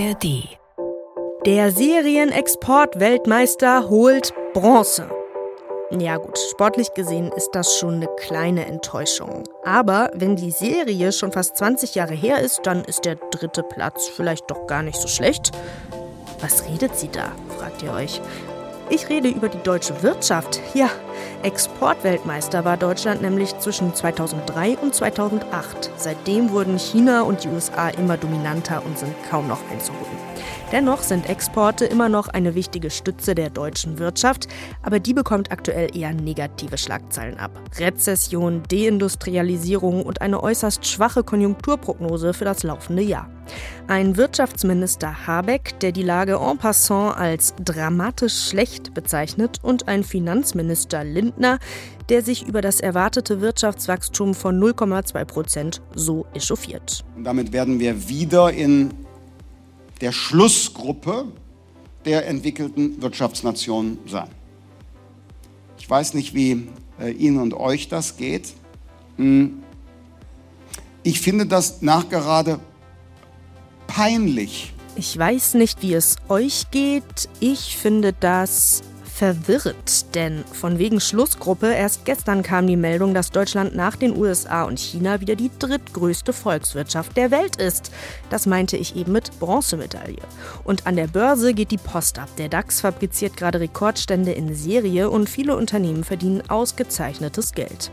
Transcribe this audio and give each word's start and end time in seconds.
ARD. 0.00 0.48
Der 1.44 1.72
Serienexport-Weltmeister 1.72 3.90
holt 3.90 4.32
Bronze. 4.54 5.10
Ja 5.90 6.16
gut, 6.16 6.38
sportlich 6.50 6.94
gesehen 6.94 7.30
ist 7.36 7.50
das 7.52 7.76
schon 7.76 7.94
eine 7.94 8.08
kleine 8.16 8.64
Enttäuschung. 8.64 9.44
Aber 9.64 10.10
wenn 10.14 10.36
die 10.36 10.52
Serie 10.52 11.12
schon 11.12 11.32
fast 11.32 11.58
20 11.58 11.96
Jahre 11.96 12.14
her 12.14 12.40
ist, 12.40 12.60
dann 12.64 12.82
ist 12.84 13.04
der 13.04 13.16
dritte 13.16 13.62
Platz 13.62 14.08
vielleicht 14.08 14.50
doch 14.50 14.66
gar 14.66 14.82
nicht 14.82 14.98
so 14.98 15.08
schlecht. 15.08 15.50
Was 16.40 16.66
redet 16.66 16.96
sie 16.96 17.08
da, 17.08 17.32
fragt 17.58 17.82
ihr 17.82 17.92
euch. 17.92 18.22
Ich 18.88 19.10
rede 19.10 19.28
über 19.28 19.50
die 19.50 19.62
deutsche 19.62 20.02
Wirtschaft. 20.02 20.60
Ja, 20.72 20.88
Exportweltmeister 21.42 22.64
war 22.64 22.76
Deutschland 22.76 23.22
nämlich 23.22 23.58
zwischen 23.58 23.94
2003 23.94 24.78
und 24.78 24.94
2008. 24.94 25.90
Seitdem 25.96 26.50
wurden 26.50 26.78
China 26.78 27.22
und 27.22 27.44
die 27.44 27.48
USA 27.48 27.88
immer 27.88 28.16
dominanter 28.16 28.82
und 28.84 28.98
sind 28.98 29.14
kaum 29.30 29.48
noch 29.48 29.60
einzuholen. 29.70 30.30
Dennoch 30.72 31.02
sind 31.02 31.28
Exporte 31.28 31.84
immer 31.84 32.08
noch 32.08 32.28
eine 32.28 32.54
wichtige 32.54 32.90
Stütze 32.90 33.34
der 33.34 33.50
deutschen 33.50 33.98
Wirtschaft, 33.98 34.46
aber 34.82 35.00
die 35.00 35.14
bekommt 35.14 35.50
aktuell 35.50 35.96
eher 35.96 36.12
negative 36.12 36.78
Schlagzeilen 36.78 37.38
ab. 37.40 37.50
Rezession, 37.76 38.62
Deindustrialisierung 38.70 40.04
und 40.04 40.20
eine 40.20 40.40
äußerst 40.40 40.86
schwache 40.86 41.24
Konjunkturprognose 41.24 42.34
für 42.34 42.44
das 42.44 42.62
laufende 42.62 43.02
Jahr. 43.02 43.28
Ein 43.88 44.16
Wirtschaftsminister 44.16 45.26
Habeck, 45.26 45.80
der 45.80 45.90
die 45.90 46.04
Lage 46.04 46.34
en 46.34 46.58
passant 46.58 47.16
als 47.16 47.52
dramatisch 47.58 48.48
schlecht 48.48 48.94
bezeichnet, 48.94 49.58
und 49.62 49.88
ein 49.88 50.04
Finanzminister 50.04 51.02
Lindner, 51.10 51.58
der 52.08 52.22
sich 52.22 52.46
über 52.46 52.60
das 52.60 52.80
erwartete 52.80 53.40
Wirtschaftswachstum 53.40 54.34
von 54.34 54.60
0,2 54.60 55.24
Prozent 55.24 55.82
so 55.94 56.26
echauffiert. 56.34 57.04
Und 57.16 57.24
damit 57.24 57.52
werden 57.52 57.78
wir 57.78 58.08
wieder 58.08 58.52
in 58.52 58.92
der 60.00 60.12
Schlussgruppe 60.12 61.26
der 62.04 62.26
entwickelten 62.26 63.00
Wirtschaftsnationen 63.02 63.98
sein. 64.06 64.28
Ich 65.78 65.88
weiß 65.88 66.14
nicht, 66.14 66.34
wie 66.34 66.68
äh, 67.00 67.10
Ihnen 67.10 67.38
und 67.38 67.54
euch 67.54 67.88
das 67.88 68.16
geht. 68.16 68.54
Hm. 69.16 69.62
Ich 71.02 71.20
finde 71.20 71.46
das 71.46 71.82
nachgerade 71.82 72.60
peinlich. 73.86 74.74
Ich 74.96 75.16
weiß 75.16 75.54
nicht, 75.54 75.82
wie 75.82 75.94
es 75.94 76.16
euch 76.28 76.70
geht. 76.70 77.28
Ich 77.40 77.76
finde 77.76 78.12
das 78.12 78.82
verwirrt, 79.20 80.14
denn 80.14 80.44
von 80.50 80.78
wegen 80.78 80.98
Schlussgruppe 80.98 81.66
erst 81.66 82.06
gestern 82.06 82.42
kam 82.42 82.66
die 82.66 82.78
Meldung, 82.78 83.12
dass 83.12 83.30
Deutschland 83.30 83.76
nach 83.76 83.94
den 83.94 84.16
USA 84.16 84.62
und 84.62 84.78
China 84.78 85.20
wieder 85.20 85.36
die 85.36 85.50
drittgrößte 85.58 86.32
Volkswirtschaft 86.32 87.18
der 87.18 87.30
Welt 87.30 87.56
ist. 87.56 87.92
Das 88.30 88.46
meinte 88.46 88.78
ich 88.78 88.96
eben 88.96 89.12
mit 89.12 89.38
Bronzemedaille. 89.38 90.22
Und 90.64 90.86
an 90.86 90.96
der 90.96 91.06
Börse 91.06 91.52
geht 91.52 91.70
die 91.70 91.76
Post 91.76 92.18
ab. 92.18 92.30
Der 92.38 92.48
DAX 92.48 92.80
fabriziert 92.80 93.36
gerade 93.36 93.60
Rekordstände 93.60 94.32
in 94.32 94.54
Serie 94.54 95.10
und 95.10 95.28
viele 95.28 95.54
Unternehmen 95.54 96.02
verdienen 96.02 96.42
ausgezeichnetes 96.48 97.52
Geld. 97.52 97.90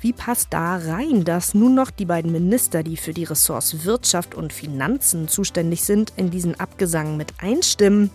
Wie 0.00 0.12
passt 0.12 0.52
da 0.52 0.76
rein, 0.76 1.24
dass 1.24 1.52
nun 1.52 1.74
noch 1.74 1.90
die 1.90 2.06
beiden 2.06 2.30
Minister, 2.30 2.84
die 2.84 2.96
für 2.96 3.12
die 3.12 3.24
Ressorts 3.24 3.84
Wirtschaft 3.84 4.36
und 4.36 4.52
Finanzen 4.52 5.26
zuständig 5.26 5.82
sind, 5.82 6.12
in 6.16 6.30
diesen 6.30 6.60
Abgesang 6.60 7.16
mit 7.16 7.32
einstimmen? 7.40 8.12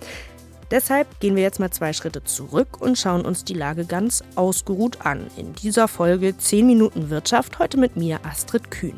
Deshalb 0.71 1.19
gehen 1.19 1.35
wir 1.35 1.43
jetzt 1.43 1.59
mal 1.59 1.69
zwei 1.69 1.93
Schritte 1.93 2.23
zurück 2.23 2.81
und 2.81 2.97
schauen 2.97 3.23
uns 3.23 3.43
die 3.43 3.53
Lage 3.53 3.85
ganz 3.85 4.23
ausgeruht 4.35 5.05
an. 5.05 5.27
In 5.37 5.53
dieser 5.53 5.87
Folge 5.87 6.35
10 6.35 6.65
Minuten 6.65 7.09
Wirtschaft, 7.09 7.59
heute 7.59 7.77
mit 7.77 7.95
mir 7.95 8.19
Astrid 8.25 8.71
Kühn. 8.71 8.95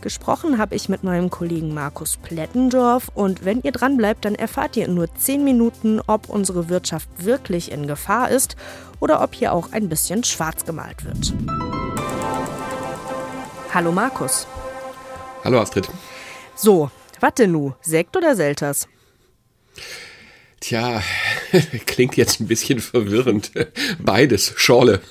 Gesprochen 0.00 0.58
habe 0.58 0.74
ich 0.74 0.88
mit 0.88 1.04
meinem 1.04 1.30
Kollegen 1.30 1.74
Markus 1.74 2.16
Plettendorf 2.16 3.10
und 3.14 3.44
wenn 3.44 3.62
ihr 3.62 3.72
dranbleibt, 3.72 4.24
dann 4.24 4.34
erfahrt 4.34 4.76
ihr 4.76 4.86
in 4.86 4.94
nur 4.94 5.12
10 5.12 5.44
Minuten, 5.44 6.00
ob 6.06 6.28
unsere 6.28 6.68
Wirtschaft 6.68 7.08
wirklich 7.18 7.72
in 7.72 7.86
Gefahr 7.86 8.30
ist 8.30 8.56
oder 9.00 9.22
ob 9.22 9.34
hier 9.34 9.52
auch 9.52 9.72
ein 9.72 9.88
bisschen 9.88 10.22
schwarz 10.24 10.64
gemalt 10.64 11.04
wird. 11.04 11.34
Hallo 13.74 13.90
Markus. 13.90 14.46
Hallo 15.44 15.60
Astrid. 15.60 15.88
So, 16.54 16.90
was 17.20 17.34
denn 17.34 17.52
nu? 17.52 17.72
Sekt 17.80 18.16
oder 18.16 18.36
Selters? 18.36 18.86
Tja, 20.62 21.02
klingt 21.86 22.16
jetzt 22.16 22.40
ein 22.40 22.46
bisschen 22.46 22.78
verwirrend. 22.78 23.50
Beides, 23.98 24.54
Schorle. 24.56 25.00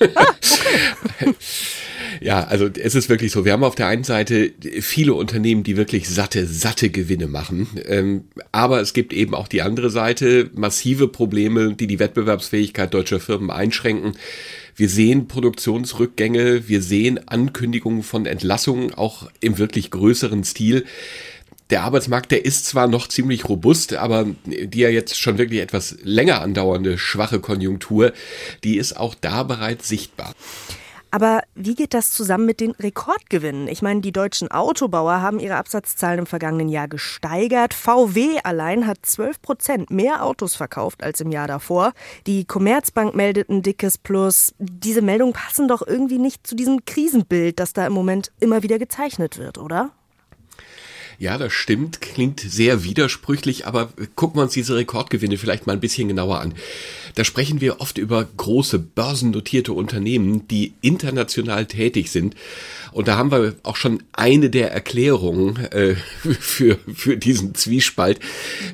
Ja, 2.20 2.44
also 2.44 2.68
es 2.68 2.94
ist 2.94 3.08
wirklich 3.08 3.32
so. 3.32 3.44
Wir 3.44 3.52
haben 3.52 3.64
auf 3.64 3.74
der 3.74 3.88
einen 3.88 4.04
Seite 4.04 4.52
viele 4.80 5.14
Unternehmen, 5.14 5.64
die 5.64 5.76
wirklich 5.76 6.08
satte, 6.08 6.46
satte 6.46 6.88
Gewinne 6.90 7.26
machen. 7.26 7.66
Ähm, 7.86 8.24
aber 8.52 8.80
es 8.80 8.92
gibt 8.92 9.12
eben 9.12 9.34
auch 9.34 9.48
die 9.48 9.62
andere 9.62 9.90
Seite, 9.90 10.48
massive 10.54 11.08
Probleme, 11.08 11.74
die 11.74 11.88
die 11.88 11.98
Wettbewerbsfähigkeit 11.98 12.94
deutscher 12.94 13.18
Firmen 13.18 13.50
einschränken. 13.50 14.12
Wir 14.76 14.88
sehen 14.88 15.26
Produktionsrückgänge, 15.26 16.68
wir 16.68 16.80
sehen 16.80 17.26
Ankündigungen 17.26 18.04
von 18.04 18.26
Entlassungen, 18.26 18.94
auch 18.94 19.28
im 19.40 19.58
wirklich 19.58 19.90
größeren 19.90 20.44
Stil 20.44 20.84
der 21.70 21.82
Arbeitsmarkt, 21.82 22.30
der 22.30 22.44
ist 22.44 22.66
zwar 22.66 22.86
noch 22.86 23.08
ziemlich 23.08 23.48
robust, 23.48 23.94
aber 23.94 24.26
die 24.44 24.80
ja 24.80 24.88
jetzt 24.88 25.18
schon 25.18 25.38
wirklich 25.38 25.60
etwas 25.60 25.96
länger 26.02 26.40
andauernde 26.42 26.98
schwache 26.98 27.40
Konjunktur, 27.40 28.12
die 28.64 28.76
ist 28.76 28.96
auch 28.96 29.14
da 29.14 29.42
bereits 29.42 29.88
sichtbar. 29.88 30.34
Aber 31.14 31.42
wie 31.54 31.74
geht 31.74 31.92
das 31.92 32.10
zusammen 32.10 32.46
mit 32.46 32.58
den 32.58 32.70
Rekordgewinnen? 32.70 33.68
Ich 33.68 33.82
meine, 33.82 34.00
die 34.00 34.12
deutschen 34.12 34.50
Autobauer 34.50 35.20
haben 35.20 35.40
ihre 35.40 35.56
Absatzzahlen 35.56 36.20
im 36.20 36.26
vergangenen 36.26 36.70
Jahr 36.70 36.88
gesteigert. 36.88 37.74
VW 37.74 38.38
allein 38.44 38.86
hat 38.86 38.96
12 39.02 39.42
Prozent 39.42 39.90
mehr 39.90 40.24
Autos 40.24 40.56
verkauft 40.56 41.02
als 41.02 41.20
im 41.20 41.30
Jahr 41.30 41.46
davor. 41.46 41.92
Die 42.26 42.46
Commerzbank 42.46 43.14
meldet 43.14 43.50
ein 43.50 43.60
dickes 43.60 43.98
Plus. 43.98 44.54
Diese 44.58 45.02
Meldungen 45.02 45.34
passen 45.34 45.68
doch 45.68 45.86
irgendwie 45.86 46.18
nicht 46.18 46.46
zu 46.46 46.54
diesem 46.54 46.86
Krisenbild, 46.86 47.60
das 47.60 47.74
da 47.74 47.86
im 47.86 47.92
Moment 47.92 48.32
immer 48.40 48.62
wieder 48.62 48.78
gezeichnet 48.78 49.36
wird, 49.36 49.58
oder? 49.58 49.90
Ja, 51.22 51.38
das 51.38 51.52
stimmt, 51.52 52.00
klingt 52.00 52.40
sehr 52.40 52.82
widersprüchlich, 52.82 53.64
aber 53.64 53.92
gucken 54.16 54.38
wir 54.40 54.42
uns 54.42 54.54
diese 54.54 54.74
Rekordgewinne 54.74 55.38
vielleicht 55.38 55.68
mal 55.68 55.74
ein 55.74 55.78
bisschen 55.78 56.08
genauer 56.08 56.40
an. 56.40 56.52
Da 57.14 57.22
sprechen 57.22 57.60
wir 57.60 57.80
oft 57.80 57.96
über 57.96 58.24
große 58.24 58.80
börsennotierte 58.80 59.72
Unternehmen, 59.72 60.48
die 60.48 60.74
international 60.80 61.66
tätig 61.66 62.10
sind. 62.10 62.34
Und 62.90 63.06
da 63.06 63.18
haben 63.18 63.30
wir 63.30 63.54
auch 63.62 63.76
schon 63.76 64.02
eine 64.10 64.50
der 64.50 64.72
Erklärungen 64.72 65.58
äh, 65.66 65.94
für, 66.40 66.80
für 66.92 67.16
diesen 67.16 67.54
Zwiespalt. 67.54 68.18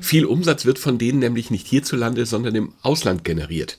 Viel 0.01 0.25
Umsatz 0.25 0.65
wird 0.65 0.79
von 0.79 0.97
denen 0.97 1.19
nämlich 1.19 1.51
nicht 1.51 1.67
hierzulande, 1.67 2.25
sondern 2.25 2.55
im 2.55 2.73
Ausland 2.81 3.23
generiert. 3.23 3.77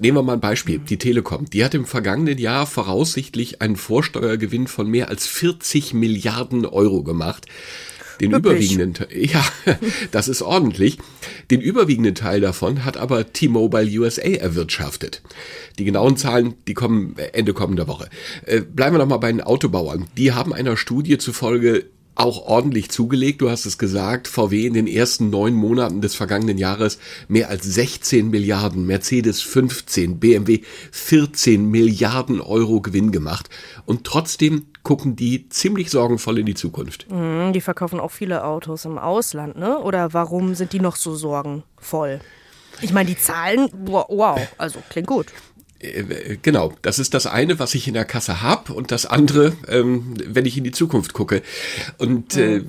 Nehmen 0.00 0.18
wir 0.18 0.22
mal 0.22 0.34
ein 0.34 0.40
Beispiel. 0.40 0.78
Die 0.78 0.98
Telekom, 0.98 1.46
die 1.50 1.64
hat 1.64 1.74
im 1.74 1.86
vergangenen 1.86 2.38
Jahr 2.38 2.66
voraussichtlich 2.66 3.60
einen 3.60 3.76
Vorsteuergewinn 3.76 4.66
von 4.66 4.88
mehr 4.88 5.08
als 5.08 5.26
40 5.26 5.94
Milliarden 5.94 6.66
Euro 6.66 7.02
gemacht. 7.02 7.46
Den 8.20 8.32
Wirklich? 8.32 8.72
überwiegenden, 8.72 9.06
ja, 9.14 9.44
das 10.10 10.28
ist 10.28 10.42
ordentlich. 10.42 10.98
Den 11.50 11.60
überwiegenden 11.60 12.14
Teil 12.14 12.40
davon 12.40 12.84
hat 12.84 12.96
aber 12.96 13.32
T-Mobile 13.32 14.00
USA 14.00 14.22
erwirtschaftet. 14.22 15.22
Die 15.78 15.84
genauen 15.84 16.16
Zahlen, 16.16 16.54
die 16.68 16.74
kommen 16.74 17.16
Ende 17.32 17.52
kommender 17.52 17.88
Woche. 17.88 18.08
Äh, 18.46 18.60
bleiben 18.60 18.94
wir 18.94 18.98
noch 18.98 19.08
mal 19.08 19.16
bei 19.16 19.32
den 19.32 19.40
Autobauern. 19.40 20.06
Die 20.16 20.32
haben 20.32 20.52
einer 20.52 20.76
Studie 20.76 21.18
zufolge 21.18 21.86
auch 22.14 22.46
ordentlich 22.46 22.90
zugelegt. 22.90 23.40
Du 23.40 23.50
hast 23.50 23.64
es 23.64 23.78
gesagt, 23.78 24.28
VW 24.28 24.66
in 24.66 24.74
den 24.74 24.86
ersten 24.86 25.30
neun 25.30 25.54
Monaten 25.54 26.00
des 26.00 26.14
vergangenen 26.14 26.58
Jahres 26.58 26.98
mehr 27.28 27.48
als 27.48 27.64
16 27.64 28.30
Milliarden, 28.30 28.86
Mercedes 28.86 29.40
15, 29.40 30.20
BMW 30.20 30.60
14 30.90 31.70
Milliarden 31.70 32.40
Euro 32.40 32.80
Gewinn 32.80 33.12
gemacht. 33.12 33.48
Und 33.86 34.04
trotzdem 34.04 34.66
gucken 34.82 35.16
die 35.16 35.48
ziemlich 35.48 35.90
sorgenvoll 35.90 36.38
in 36.38 36.46
die 36.46 36.54
Zukunft. 36.54 37.10
Mhm, 37.10 37.52
die 37.52 37.60
verkaufen 37.60 38.00
auch 38.00 38.10
viele 38.10 38.44
Autos 38.44 38.84
im 38.84 38.98
Ausland, 38.98 39.56
ne? 39.56 39.78
Oder 39.78 40.12
warum 40.12 40.54
sind 40.54 40.72
die 40.72 40.80
noch 40.80 40.96
so 40.96 41.14
sorgenvoll? 41.14 42.20
Ich 42.80 42.92
meine, 42.92 43.08
die 43.08 43.18
Zahlen, 43.18 43.68
wow, 43.84 44.40
also 44.58 44.80
klingt 44.88 45.06
gut. 45.06 45.26
Äh, 45.82 46.38
genau, 46.40 46.72
das 46.82 46.98
ist 46.98 47.14
das 47.14 47.26
eine, 47.26 47.58
was 47.58 47.74
ich 47.74 47.88
in 47.88 47.94
der 47.94 48.04
Kasse 48.04 48.42
habe 48.42 48.72
und 48.72 48.90
das 48.90 49.06
andere, 49.06 49.52
ähm, 49.68 50.14
wenn 50.24 50.46
ich 50.46 50.56
in 50.56 50.64
die 50.64 50.70
Zukunft 50.70 51.12
gucke. 51.12 51.42
Und 51.98 52.36
äh, 52.36 52.62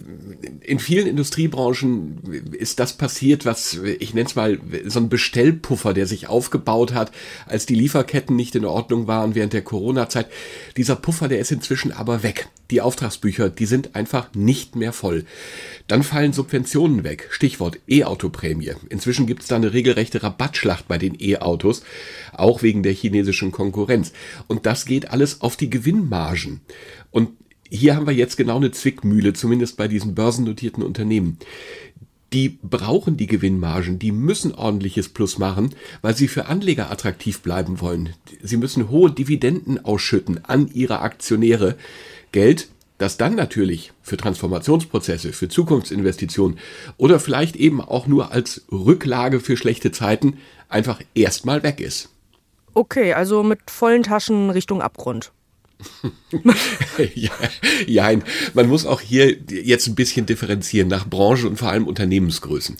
in 0.61 0.79
vielen 0.79 1.07
Industriebranchen 1.07 2.19
ist 2.51 2.79
das 2.79 2.93
passiert, 2.93 3.45
was 3.45 3.79
ich 3.99 4.13
nenne 4.13 4.27
es 4.27 4.35
mal 4.35 4.59
so 4.85 4.99
ein 4.99 5.09
Bestellpuffer, 5.09 5.93
der 5.93 6.07
sich 6.07 6.27
aufgebaut 6.27 6.93
hat, 6.93 7.11
als 7.45 7.65
die 7.65 7.75
Lieferketten 7.75 8.35
nicht 8.35 8.55
in 8.55 8.65
Ordnung 8.65 9.07
waren 9.07 9.35
während 9.35 9.53
der 9.53 9.61
Corona-Zeit. 9.61 10.27
Dieser 10.77 10.95
Puffer, 10.95 11.27
der 11.27 11.39
ist 11.39 11.51
inzwischen 11.51 11.91
aber 11.91 12.23
weg. 12.23 12.47
Die 12.71 12.81
Auftragsbücher, 12.81 13.49
die 13.49 13.65
sind 13.65 13.95
einfach 13.95 14.33
nicht 14.33 14.75
mehr 14.75 14.93
voll. 14.93 15.25
Dann 15.87 16.01
fallen 16.01 16.33
Subventionen 16.33 17.03
weg. 17.03 17.27
Stichwort 17.29 17.77
E-Auto-Prämie. 17.87 18.71
Inzwischen 18.89 19.27
gibt 19.27 19.43
es 19.43 19.47
da 19.49 19.57
eine 19.57 19.73
regelrechte 19.73 20.23
Rabattschlacht 20.23 20.87
bei 20.87 20.97
den 20.97 21.15
E-Autos, 21.19 21.83
auch 22.31 22.63
wegen 22.63 22.81
der 22.81 22.93
chinesischen 23.03 23.51
Konkurrenz. 23.51 24.13
Und 24.47 24.65
das 24.65 24.85
geht 24.85 25.11
alles 25.11 25.41
auf 25.41 25.57
die 25.57 25.69
Gewinnmargen. 25.69 26.61
Und 27.11 27.29
hier 27.69 27.95
haben 27.95 28.07
wir 28.07 28.13
jetzt 28.13 28.37
genau 28.37 28.57
eine 28.57 28.71
Zwickmühle, 28.71 29.33
zumindest 29.33 29.77
bei 29.77 29.87
diesen 29.87 30.15
börsennotierten 30.15 30.83
Unternehmen. 30.83 31.37
die 32.33 32.57
brauchen 32.63 33.15
die 33.15 33.27
Gewinnmargen, 33.27 33.99
die 33.99 34.11
müssen 34.11 34.55
ordentliches 34.55 35.07
Plus 35.07 35.37
machen, 35.37 35.75
weil 36.01 36.15
sie 36.15 36.27
für 36.27 36.47
Anleger 36.47 36.89
attraktiv 36.89 37.41
bleiben 37.41 37.79
wollen. 37.79 38.09
Sie 38.41 38.57
müssen 38.57 38.89
hohe 38.89 39.11
Dividenden 39.11 39.85
ausschütten 39.85 40.43
an 40.43 40.69
ihre 40.73 41.01
Aktionäre. 41.01 41.75
Geld, 42.31 42.69
das 42.97 43.17
dann 43.17 43.35
natürlich 43.35 43.91
für 44.01 44.17
Transformationsprozesse, 44.17 45.33
für 45.33 45.47
Zukunftsinvestitionen 45.47 46.57
oder 46.97 47.19
vielleicht 47.19 47.55
eben 47.55 47.81
auch 47.81 48.07
nur 48.07 48.31
als 48.31 48.65
Rücklage 48.71 49.39
für 49.39 49.57
schlechte 49.57 49.91
Zeiten 49.91 50.37
einfach 50.69 51.01
erstmal 51.13 51.61
weg 51.61 51.79
ist. 51.79 52.12
Okay, 52.75 53.13
also 53.13 53.43
mit 53.43 53.69
vollen 53.69 54.03
Taschen 54.03 54.49
Richtung 54.49 54.81
Abgrund. 54.81 55.31
ja, 57.15 57.31
ja, 57.87 58.19
man 58.53 58.67
muss 58.67 58.85
auch 58.85 59.01
hier 59.01 59.35
jetzt 59.49 59.87
ein 59.87 59.95
bisschen 59.95 60.25
differenzieren 60.25 60.87
nach 60.87 61.07
Branche 61.07 61.47
und 61.47 61.57
vor 61.57 61.69
allem 61.69 61.87
Unternehmensgrößen. 61.87 62.77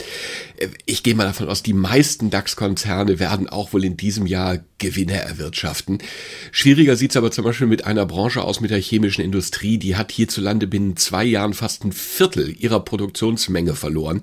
Ich 0.86 1.04
gehe 1.04 1.16
mal 1.16 1.26
davon 1.26 1.50
aus, 1.50 1.64
die 1.64 1.74
meisten 1.74 2.30
DAX-Konzerne 2.30 3.20
werden 3.20 3.50
auch 3.50 3.74
wohl 3.74 3.84
in 3.84 3.98
diesem 3.98 4.26
Jahr 4.26 4.60
Gewinne 4.78 5.14
erwirtschaften. 5.14 6.00
Schwieriger 6.52 6.96
sieht 6.96 7.12
es 7.12 7.18
aber 7.18 7.32
zum 7.32 7.46
Beispiel 7.46 7.68
mit 7.68 7.86
einer 7.86 8.06
Branche 8.06 8.42
aus, 8.42 8.62
mit 8.62 8.72
der 8.72 8.80
chemischen 8.80 9.24
Industrie. 9.24 9.78
Die 9.78 9.96
hat 9.96 10.12
hierzulande 10.12 10.68
binnen 10.68 10.98
zwei 10.98 11.24
Jahren 11.24 11.54
fast 11.54 11.86
ein 11.86 11.94
Viertel 11.94 12.56
ihrer 12.58 12.82
Produktionsmenge 12.82 13.76
verloren. 13.76 14.22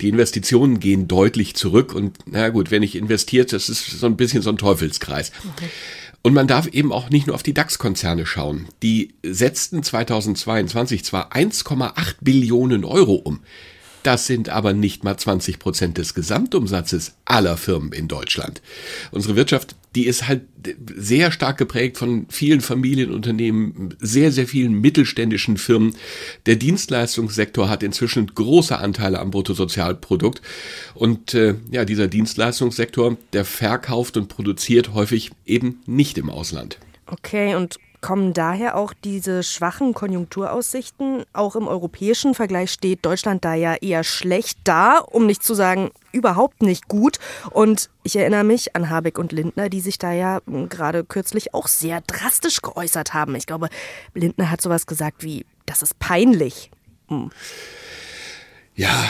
Die 0.00 0.08
Investitionen 0.08 0.80
gehen 0.80 1.08
deutlich 1.08 1.56
zurück 1.56 1.94
und 1.94 2.18
na 2.26 2.48
gut, 2.50 2.70
wenn 2.70 2.82
ich 2.82 2.96
investiert, 2.96 3.52
das 3.52 3.68
ist 3.68 3.86
so 3.86 4.06
ein 4.06 4.16
bisschen 4.16 4.42
so 4.42 4.50
ein 4.50 4.58
Teufelskreis. 4.58 5.32
Okay. 5.54 5.68
Und 6.22 6.34
man 6.34 6.48
darf 6.48 6.66
eben 6.66 6.92
auch 6.92 7.10
nicht 7.10 7.26
nur 7.26 7.34
auf 7.36 7.42
die 7.42 7.54
DAX-Konzerne 7.54 8.26
schauen. 8.26 8.66
Die 8.82 9.14
setzten 9.22 9.82
2022 9.82 11.04
zwar 11.04 11.32
1,8 11.32 12.16
Billionen 12.20 12.84
Euro 12.84 13.14
um, 13.14 13.40
das 14.06 14.26
sind 14.26 14.50
aber 14.50 14.72
nicht 14.72 15.02
mal 15.02 15.16
20 15.16 15.58
Prozent 15.58 15.98
des 15.98 16.14
Gesamtumsatzes 16.14 17.14
aller 17.24 17.56
Firmen 17.56 17.92
in 17.92 18.06
Deutschland. 18.06 18.62
Unsere 19.10 19.34
Wirtschaft, 19.34 19.74
die 19.96 20.06
ist 20.06 20.28
halt 20.28 20.42
sehr 20.94 21.32
stark 21.32 21.56
geprägt 21.56 21.96
von 21.96 22.26
vielen 22.28 22.60
Familienunternehmen, 22.60 23.94
sehr, 23.98 24.30
sehr 24.30 24.46
vielen 24.46 24.74
mittelständischen 24.74 25.56
Firmen. 25.56 25.96
Der 26.44 26.56
Dienstleistungssektor 26.56 27.70
hat 27.70 27.82
inzwischen 27.82 28.26
große 28.26 28.78
Anteile 28.78 29.18
am 29.20 29.30
Bruttosozialprodukt. 29.30 30.42
Und 30.94 31.32
äh, 31.32 31.54
ja, 31.70 31.86
dieser 31.86 32.08
Dienstleistungssektor, 32.08 33.16
der 33.32 33.46
verkauft 33.46 34.18
und 34.18 34.28
produziert 34.28 34.92
häufig 34.92 35.30
eben 35.46 35.80
nicht 35.86 36.18
im 36.18 36.28
Ausland. 36.28 36.78
Okay, 37.06 37.54
und 37.54 37.76
Kommen 38.06 38.34
daher 38.34 38.76
auch 38.76 38.92
diese 38.92 39.42
schwachen 39.42 39.92
Konjunkturaussichten? 39.92 41.24
Auch 41.32 41.56
im 41.56 41.66
europäischen 41.66 42.36
Vergleich 42.36 42.70
steht 42.70 43.04
Deutschland 43.04 43.44
da 43.44 43.54
ja 43.54 43.74
eher 43.74 44.04
schlecht 44.04 44.60
da, 44.62 44.98
um 44.98 45.26
nicht 45.26 45.42
zu 45.42 45.54
sagen 45.54 45.90
überhaupt 46.12 46.62
nicht 46.62 46.86
gut. 46.86 47.18
Und 47.50 47.90
ich 48.04 48.14
erinnere 48.14 48.44
mich 48.44 48.76
an 48.76 48.90
Habeck 48.90 49.18
und 49.18 49.32
Lindner, 49.32 49.68
die 49.70 49.80
sich 49.80 49.98
da 49.98 50.12
ja 50.12 50.38
hm, 50.46 50.68
gerade 50.68 51.02
kürzlich 51.02 51.52
auch 51.52 51.66
sehr 51.66 52.00
drastisch 52.00 52.62
geäußert 52.62 53.12
haben. 53.12 53.34
Ich 53.34 53.46
glaube, 53.46 53.70
Lindner 54.14 54.52
hat 54.52 54.60
sowas 54.60 54.86
gesagt 54.86 55.24
wie, 55.24 55.44
das 55.66 55.82
ist 55.82 55.98
peinlich. 55.98 56.70
Hm. 57.08 57.32
Ja, 58.78 59.08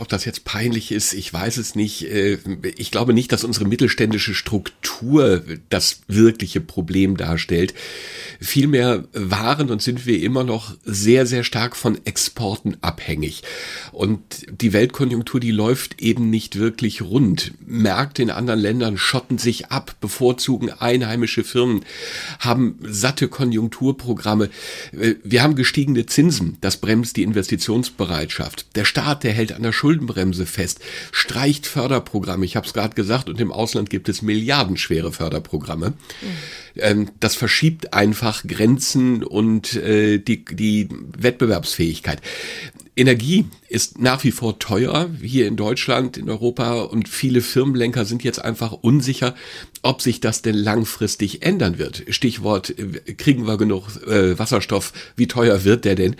ob 0.00 0.08
das 0.08 0.24
jetzt 0.24 0.44
peinlich 0.44 0.90
ist, 0.90 1.12
ich 1.12 1.30
weiß 1.30 1.58
es 1.58 1.74
nicht. 1.74 2.10
Äh, 2.10 2.38
ich 2.76 2.90
glaube 2.90 3.12
nicht, 3.12 3.32
dass 3.32 3.44
unsere 3.44 3.66
mittelständische 3.66 4.34
Struktur 4.34 5.42
das 5.68 6.00
wirkliche 6.08 6.62
Problem 6.62 7.18
darstellt. 7.18 7.74
Vielmehr 8.40 9.04
waren 9.12 9.70
und 9.70 9.82
sind 9.82 10.06
wir 10.06 10.22
immer 10.22 10.42
noch 10.42 10.74
sehr, 10.84 11.26
sehr 11.26 11.44
stark 11.44 11.76
von 11.76 11.98
Exporten 12.06 12.78
abhängig. 12.80 13.42
Und 13.92 14.46
die 14.50 14.72
Weltkonjunktur, 14.72 15.38
die 15.38 15.50
läuft 15.50 16.00
eben 16.00 16.30
nicht 16.30 16.58
wirklich 16.58 17.02
rund. 17.02 17.52
Märkte 17.66 18.22
in 18.22 18.30
anderen 18.30 18.60
Ländern 18.60 18.96
schotten 18.96 19.36
sich 19.36 19.66
ab, 19.66 19.96
bevorzugen 20.00 20.70
einheimische 20.70 21.44
Firmen, 21.44 21.84
haben 22.38 22.78
satte 22.82 23.28
Konjunkturprogramme. 23.28 24.48
Äh, 24.98 25.16
wir 25.22 25.42
haben 25.42 25.56
gestiegene 25.56 26.06
Zinsen. 26.06 26.56
Das 26.62 26.78
bremst 26.78 27.18
die 27.18 27.22
Investitionsbereitschaft. 27.22 28.74
Der 28.76 28.86
Staat, 28.94 29.24
der 29.24 29.32
hält 29.32 29.52
an 29.52 29.64
der 29.64 29.72
Schuldenbremse 29.72 30.46
fest, 30.46 30.78
streicht 31.10 31.66
Förderprogramme. 31.66 32.44
Ich 32.44 32.54
habe 32.54 32.64
es 32.64 32.72
gerade 32.72 32.94
gesagt, 32.94 33.28
und 33.28 33.40
im 33.40 33.50
Ausland 33.50 33.90
gibt 33.90 34.08
es 34.08 34.22
milliardenschwere 34.22 35.10
Förderprogramme. 35.10 35.94
Mhm. 36.76 37.10
Das 37.18 37.34
verschiebt 37.34 37.92
einfach 37.92 38.44
Grenzen 38.46 39.24
und 39.24 39.74
äh, 39.74 40.18
die, 40.18 40.44
die 40.44 40.88
Wettbewerbsfähigkeit. 41.18 42.20
Energie 42.96 43.46
ist 43.68 43.98
nach 43.98 44.22
wie 44.22 44.30
vor 44.30 44.58
teuer 44.60 45.10
hier 45.20 45.48
in 45.48 45.56
Deutschland, 45.56 46.16
in 46.16 46.30
Europa 46.30 46.82
und 46.82 47.08
viele 47.08 47.40
Firmenlenker 47.40 48.04
sind 48.04 48.22
jetzt 48.22 48.44
einfach 48.44 48.72
unsicher, 48.72 49.34
ob 49.82 50.00
sich 50.00 50.20
das 50.20 50.42
denn 50.42 50.54
langfristig 50.54 51.42
ändern 51.42 51.78
wird. 51.78 52.04
Stichwort, 52.10 52.70
äh, 52.78 53.14
kriegen 53.14 53.46
wir 53.46 53.56
genug 53.56 53.88
äh, 54.06 54.38
Wasserstoff, 54.38 54.92
wie 55.16 55.26
teuer 55.26 55.64
wird 55.64 55.84
der 55.84 55.96
denn? 55.96 56.14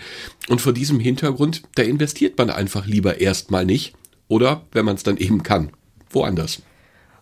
Und 0.49 0.59
vor 0.59 0.73
diesem 0.73 0.99
Hintergrund, 0.99 1.63
da 1.75 1.83
investiert 1.83 2.37
man 2.37 2.49
einfach 2.49 2.85
lieber 2.85 3.21
erstmal 3.21 3.65
nicht 3.65 3.93
oder, 4.27 4.63
wenn 4.73 4.85
man 4.85 4.95
es 4.95 5.03
dann 5.03 5.17
eben 5.17 5.43
kann, 5.43 5.71
woanders. 6.09 6.61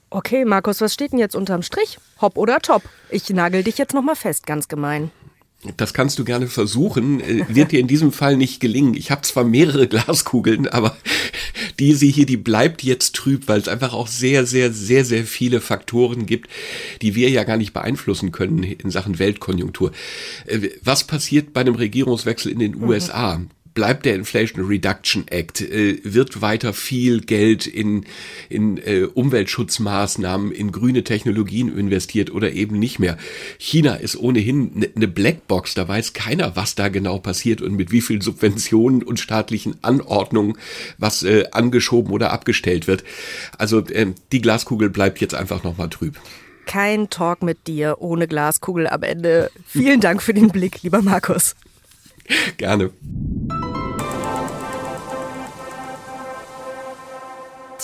Okay, 0.09 0.45
Markus, 0.45 0.81
was 0.81 0.93
steht 0.93 1.11
denn 1.11 1.19
jetzt 1.19 1.35
unterm 1.35 1.61
Strich? 1.61 1.99
Hopp 2.21 2.37
oder 2.37 2.59
top? 2.59 2.83
Ich 3.09 3.29
nagel 3.29 3.63
dich 3.63 3.77
jetzt 3.77 3.93
nochmal 3.93 4.15
fest, 4.15 4.45
ganz 4.47 4.67
gemein. 4.67 5.11
Das 5.77 5.93
kannst 5.93 6.19
du 6.19 6.25
gerne 6.25 6.47
versuchen, 6.47 7.21
äh, 7.21 7.45
wird 7.47 7.71
dir 7.71 7.79
in 7.79 7.87
diesem 7.87 8.11
Fall 8.11 8.35
nicht 8.35 8.59
gelingen. 8.59 8.95
Ich 8.95 9.11
habe 9.11 9.21
zwar 9.21 9.43
mehrere 9.43 9.87
Glaskugeln, 9.87 10.67
aber 10.67 10.97
diese 11.79 12.05
hier, 12.05 12.25
die 12.25 12.37
bleibt 12.37 12.83
jetzt 12.83 13.15
trüb, 13.15 13.47
weil 13.47 13.59
es 13.59 13.67
einfach 13.67 13.93
auch 13.93 14.07
sehr, 14.07 14.45
sehr, 14.45 14.73
sehr, 14.73 15.05
sehr 15.05 15.25
viele 15.25 15.61
Faktoren 15.61 16.25
gibt, 16.25 16.49
die 17.01 17.15
wir 17.15 17.29
ja 17.29 17.43
gar 17.43 17.57
nicht 17.57 17.73
beeinflussen 17.73 18.31
können 18.31 18.63
in 18.63 18.91
Sachen 18.91 19.19
Weltkonjunktur. 19.19 19.91
Äh, 20.45 20.69
was 20.83 21.05
passiert 21.05 21.53
bei 21.53 21.61
einem 21.61 21.75
Regierungswechsel 21.75 22.51
in 22.51 22.59
den 22.59 22.81
USA? 22.81 23.41
Bleibt 23.73 24.05
der 24.05 24.15
Inflation 24.15 24.65
Reduction 24.65 25.27
Act, 25.27 25.61
äh, 25.61 25.99
wird 26.03 26.41
weiter 26.41 26.73
viel 26.73 27.21
Geld 27.21 27.67
in, 27.67 28.05
in 28.49 28.77
äh, 28.77 29.07
Umweltschutzmaßnahmen, 29.13 30.51
in 30.51 30.71
grüne 30.71 31.03
Technologien 31.03 31.75
investiert 31.77 32.31
oder 32.31 32.51
eben 32.51 32.79
nicht 32.79 32.99
mehr. 32.99 33.17
China 33.57 33.95
ist 33.95 34.15
ohnehin 34.15 34.71
eine 34.75 34.89
ne 34.95 35.07
Blackbox, 35.07 35.73
da 35.73 35.87
weiß 35.87 36.13
keiner, 36.13 36.55
was 36.55 36.75
da 36.75 36.89
genau 36.89 37.19
passiert 37.19 37.61
und 37.61 37.75
mit 37.75 37.91
wie 37.91 38.01
vielen 38.01 38.21
Subventionen 38.21 39.03
und 39.03 39.19
staatlichen 39.19 39.75
Anordnungen 39.81 40.57
was 40.97 41.23
äh, 41.23 41.45
angeschoben 41.51 42.11
oder 42.11 42.31
abgestellt 42.31 42.87
wird. 42.87 43.03
Also 43.57 43.79
äh, 43.79 44.13
die 44.31 44.41
Glaskugel 44.41 44.89
bleibt 44.89 45.19
jetzt 45.21 45.35
einfach 45.35 45.63
nochmal 45.63 45.89
trüb. 45.89 46.19
Kein 46.65 47.09
Talk 47.09 47.43
mit 47.43 47.67
dir 47.67 47.97
ohne 47.99 48.27
Glaskugel 48.27 48.87
am 48.87 49.03
Ende. 49.03 49.51
Vielen 49.65 49.99
Dank 49.99 50.21
für 50.21 50.33
den 50.33 50.49
Blick, 50.49 50.81
lieber 50.83 51.01
Markus. 51.01 51.55
Gerne. 52.57 52.91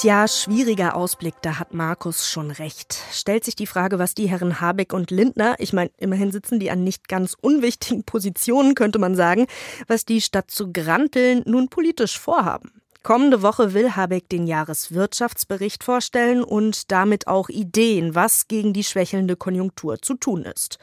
Tja, 0.02 0.30
schwieriger 0.30 0.96
Ausblick, 0.96 1.34
da 1.42 1.60
hat 1.60 1.74
Markus 1.74 2.26
schon 2.26 2.52
recht. 2.52 2.98
Stellt 3.12 3.44
sich 3.44 3.58
die 3.58 3.68
Frage, 3.68 4.00
was 4.00 4.14
die 4.14 4.30
Herren 4.30 4.62
Habeck 4.62 4.94
und 4.94 5.12
Lindner, 5.12 5.56
ich 5.58 5.74
meine, 5.74 5.92
immerhin 5.98 6.32
sitzen 6.32 6.58
die 6.58 6.72
an 6.72 6.86
nicht 6.86 7.10
ganz 7.10 7.36
unwichtigen 7.42 8.06
Positionen, 8.06 8.76
könnte 8.76 8.98
man 8.98 9.16
sagen, 9.16 9.46
was 9.88 10.06
die 10.06 10.22
statt 10.22 10.52
zu 10.52 10.72
granteln 10.72 11.44
nun 11.46 11.68
politisch 11.68 12.18
vorhaben. 12.18 12.72
Kommende 13.04 13.42
Woche 13.42 13.74
will 13.74 13.98
Habeck 13.98 14.30
den 14.30 14.48
Jahreswirtschaftsbericht 14.48 15.84
vorstellen 15.84 16.46
und 16.46 16.94
damit 16.94 17.28
auch 17.28 17.50
Ideen, 17.50 18.16
was 18.16 18.48
gegen 18.48 18.72
die 18.72 18.86
schwächelnde 18.86 19.36
Konjunktur 19.36 20.02
zu 20.02 20.14
tun 20.14 20.44
ist. 20.44 20.80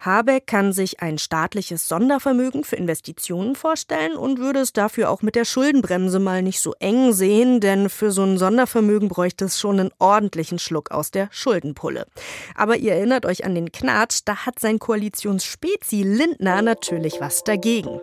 Habeck 0.00 0.46
kann 0.46 0.72
sich 0.72 1.00
ein 1.00 1.18
staatliches 1.18 1.88
Sondervermögen 1.88 2.64
für 2.64 2.76
Investitionen 2.76 3.54
vorstellen 3.54 4.16
und 4.16 4.38
würde 4.38 4.60
es 4.60 4.72
dafür 4.72 5.10
auch 5.10 5.22
mit 5.22 5.34
der 5.34 5.44
Schuldenbremse 5.44 6.18
mal 6.18 6.42
nicht 6.42 6.60
so 6.60 6.74
eng 6.78 7.12
sehen, 7.12 7.60
denn 7.60 7.88
für 7.88 8.10
so 8.10 8.22
ein 8.22 8.38
Sondervermögen 8.38 9.08
bräuchte 9.08 9.46
es 9.46 9.58
schon 9.58 9.80
einen 9.80 9.90
ordentlichen 9.98 10.58
Schluck 10.58 10.90
aus 10.90 11.10
der 11.10 11.28
Schuldenpulle. 11.30 12.06
Aber 12.54 12.76
ihr 12.76 12.94
erinnert 12.94 13.26
euch 13.26 13.44
an 13.44 13.54
den 13.54 13.72
Knatsch, 13.72 14.20
da 14.24 14.46
hat 14.46 14.58
sein 14.58 14.78
Koalitionsspezi 14.78 16.02
Lindner 16.02 16.62
natürlich 16.62 17.20
was 17.20 17.44
dagegen. 17.44 18.00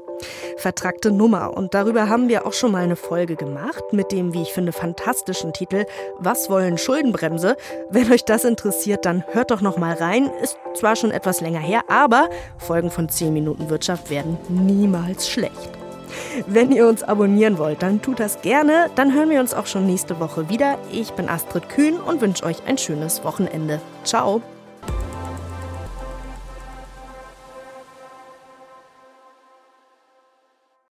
Vertrackte 0.58 1.12
Nummer. 1.12 1.55
Und 1.55 1.74
darüber 1.74 2.10
haben 2.10 2.29
wir 2.29 2.46
auch 2.46 2.53
schon 2.53 2.72
mal 2.72 2.84
eine 2.84 2.96
Folge 2.96 3.36
gemacht 3.36 3.84
mit 3.91 4.12
dem, 4.12 4.34
wie 4.34 4.41
ich 4.41 4.53
finde, 4.53 4.72
fantastischen 4.72 5.53
Titel 5.53 5.86
Was 6.20 6.50
wollen 6.50 6.77
Schuldenbremse? 6.77 7.58
Wenn 7.89 8.12
euch 8.12 8.25
das 8.25 8.46
interessiert, 8.46 9.05
dann 9.05 9.24
hört 9.32 9.51
doch 9.51 9.62
noch 9.62 9.77
mal 9.77 9.93
rein. 9.93 10.29
Ist 10.41 10.58
zwar 10.75 10.96
schon 10.96 11.12
etwas 11.12 11.41
länger 11.41 11.60
her, 11.60 11.82
aber 11.88 12.29
Folgen 12.58 12.91
von 12.91 13.10
10 13.10 13.34
Minuten 13.34 13.70
Wirtschaft 13.70 14.10
werden 14.10 14.38
niemals 14.50 15.29
schlecht. 15.29 15.72
Wenn 16.48 16.72
ihr 16.72 16.88
uns 16.88 17.03
abonnieren 17.03 17.58
wollt, 17.58 17.82
dann 17.82 18.01
tut 18.01 18.20
das 18.20 18.41
gerne. 18.41 18.89
Dann 18.96 19.13
hören 19.13 19.29
wir 19.29 19.39
uns 19.39 19.53
auch 19.53 19.65
schon 19.65 19.86
nächste 19.86 20.20
Woche 20.20 20.50
wieder. 20.50 20.77
Ich 20.91 21.12
bin 21.12 21.29
Astrid 21.29 21.70
Kühn 21.70 21.96
und 21.96 22.22
wünsche 22.22 22.46
euch 22.46 22.58
ein 22.67 22.77
schönes 22.77 23.24
Wochenende. 23.24 23.82
Ciao. 24.03 24.41